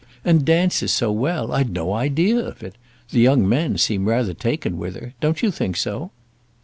[0.25, 1.51] "And dances so well!
[1.51, 2.73] I'd no idea of it.
[3.11, 5.13] The young men seem rather taken with her.
[5.19, 6.09] Don't you think so?"